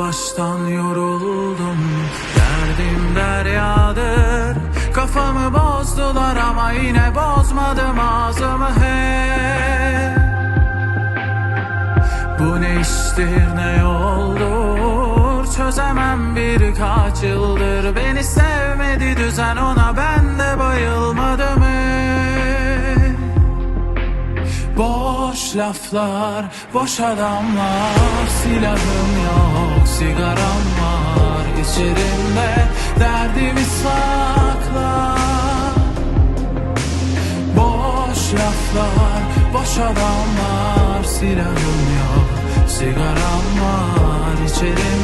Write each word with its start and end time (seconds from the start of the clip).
Savaştan 0.00 0.66
yoruldum. 0.66 1.78
Derdim 2.36 3.16
deryadır 3.16 4.56
Kafamı 4.94 5.54
bozdular 5.54 6.36
ama 6.36 6.72
yine 6.72 7.12
bozmadım 7.14 7.98
ağzımı 8.00 8.70
hep. 8.70 10.20
Bu 12.38 12.60
ne 12.60 12.80
iştir 12.80 13.56
ne 13.56 13.80
yoldur 13.80 15.54
Çözemem 15.56 16.36
birkaç 16.36 17.22
yıldır. 17.22 17.96
Beni 17.96 18.24
sevmedi 18.24 19.16
düzen 19.16 19.56
ona 19.56 19.94
ben 19.96 20.38
de 20.38 20.58
bayılmadım. 20.58 21.60
Boş 24.76 25.56
laflar, 25.56 26.44
boş 26.74 27.00
adamlar 27.00 27.94
Silahım 28.42 29.12
yok, 29.24 29.79
İçerimde 31.80 32.68
derdimi 33.00 33.64
sakla. 33.82 35.16
Boş 37.56 38.34
laflar, 38.34 39.22
boş 39.54 39.78
adamlar 39.78 41.04
Silahım 41.04 41.82
yok, 42.00 42.28
sigaram 42.68 43.46
var 43.60 44.46
İçerimde 44.48 44.99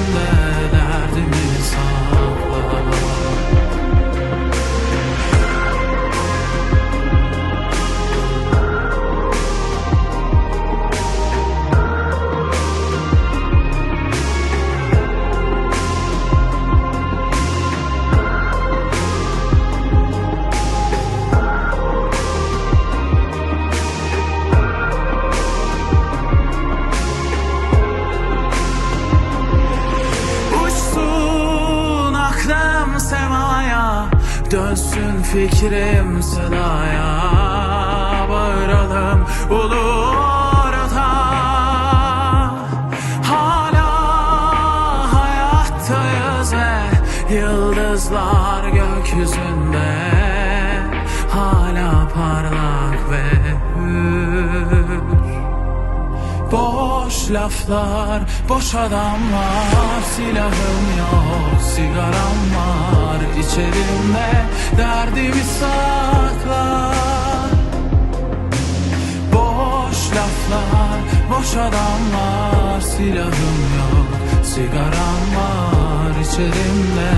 Dönsün 34.51 35.23
fikrim 35.23 36.23
sedaya 36.23 37.21
Bağıralım 38.31 39.27
ulu 39.51 40.07
orada 40.57 41.09
Hala 43.23 43.89
hayattayız 45.13 46.53
ve 46.53 47.35
Yıldızlar 47.35 48.65
gökyüzünde. 48.69 49.97
Hala 51.31 52.09
parlak 52.15 53.11
ve 53.11 53.25
hür 53.77 55.01
Boş 56.53 57.31
laflar, 57.31 58.23
boş 58.49 58.75
adamlar. 58.75 60.03
Silahım 60.17 60.99
yok, 60.99 61.63
sigaram 61.63 62.13
var 62.13 62.16
İçerimde 63.57 64.45
derdimi 64.77 65.43
sakla 65.61 66.93
Boş 69.33 69.97
laflar, 70.17 71.01
boş 71.31 71.55
adamlar 71.55 72.81
Silahım 72.81 73.61
yok, 73.79 74.07
sigaram 74.45 75.27
var 75.37 76.21
İçerimde 76.23 77.16